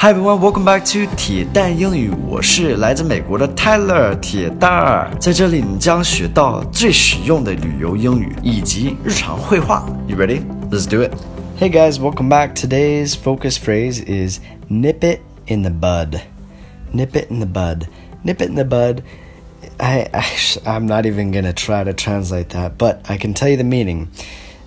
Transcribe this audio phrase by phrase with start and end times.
[0.00, 2.12] Hi everyone, welcome back to 铁蛋英语。
[2.28, 9.84] 我是来自美国的 Tyler 铁蛋儿，在这里你将学到最实用的旅游英语以及日常会话。
[10.06, 10.42] You ready?
[10.70, 11.10] Let's do it.
[11.58, 12.54] Hey guys, welcome back.
[12.54, 14.38] Today's focus phrase is
[14.70, 16.20] "nip it in the bud."
[16.92, 17.88] Nip it in the bud.
[18.22, 19.02] Nip it in the bud.
[19.80, 20.24] I, I
[20.64, 24.10] I'm not even gonna try to translate that, but I can tell you the meaning.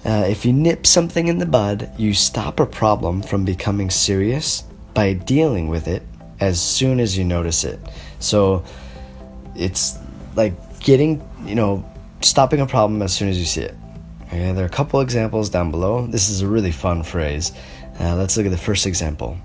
[0.04, 4.66] Uh, if you nip something in the bud, you stop a problem from becoming serious
[4.94, 6.04] by dealing with it
[6.40, 7.80] as soon as you notice it.
[8.20, 8.64] So
[9.56, 9.98] it's
[10.36, 11.86] like getting, you know,
[12.22, 13.76] stopping a problem as soon as you see it.
[14.28, 16.08] Okay, there are a couple examples down below.
[16.08, 17.52] This is a really fun phrase.
[18.00, 19.38] Uh, let's look at the first example.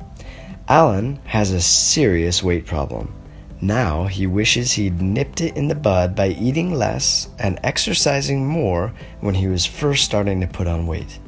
[0.69, 3.13] Alan has a serious weight problem.
[3.61, 8.93] Now he wishes he'd nipped it in the bud by eating less and exercising more
[9.21, 11.19] when he was first starting to put on weight.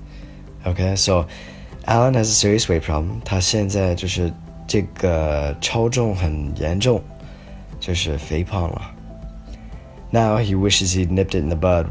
[0.66, 1.26] Okay, so
[1.85, 3.21] Alan has a serious weight problem.
[3.25, 4.31] 他现在就是
[4.67, 7.01] 这个超重很严重，
[7.79, 8.91] 就是肥胖了。
[10.11, 11.87] Now he wishes he'd nipped it in the bud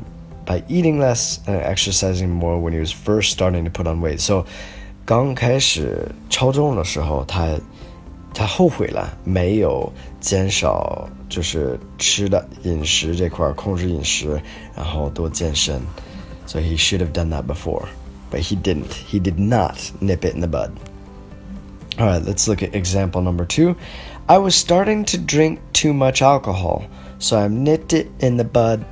[0.47, 4.19] by eating less and exercising more when he was first starting to put on weight.
[4.21, 4.47] So
[5.05, 7.59] 刚开始超重的时候，他
[8.33, 14.41] 他后悔了，没有减少就是吃的饮食这块，控制饮食，
[14.75, 15.81] 然后多健身。
[16.47, 17.85] So he should have done that before
[18.31, 18.93] but he didn't.
[18.93, 20.73] He did not nip it in the bud.
[21.98, 23.77] All right, let's look at example number two.
[24.29, 26.85] I was starting to drink too much alcohol,
[27.19, 28.85] so I nipped it in the bud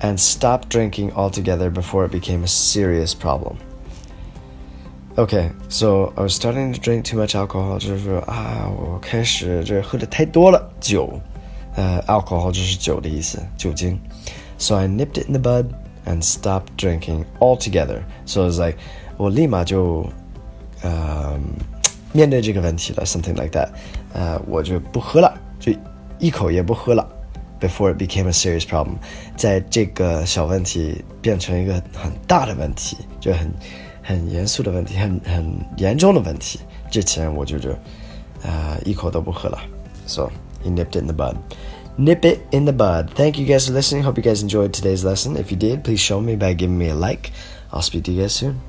[0.00, 3.56] and stopped drinking altogether before it became a serious problem.
[5.18, 11.18] Okay, so I was starting to drink too much alcohol，就是说啊，我开始这喝的太多了，酒，
[11.74, 13.98] 呃，alcohol 就是酒的意思，酒精。
[14.58, 18.02] So I nipped it in the bud and stop drinking altogether.
[18.24, 18.78] So it's like
[19.16, 20.06] 我立马就
[20.82, 21.38] 呃
[22.12, 23.68] 面对这个问题了，something like that。
[24.12, 25.72] 呃，我就不喝了，就
[26.18, 27.06] 一口也不喝了。
[27.58, 28.96] Before it became a serious problem，
[29.34, 33.50] 在这个小问题变成一个很大的问题，就很
[34.02, 37.70] 很严肃的问题，很很严重的问题之前，我就就
[38.42, 39.58] 啊、呃、一口都不喝了。
[40.06, 40.30] So
[40.62, 41.34] he nipped it in the bud
[42.01, 43.11] nip it in the bud.
[43.13, 44.03] Thank you guys for listening.
[44.03, 45.37] Hope you guys enjoyed today's lesson.
[45.37, 47.31] If you did, please show me by giving me a like.
[47.71, 48.61] I'll speak to you guys soon.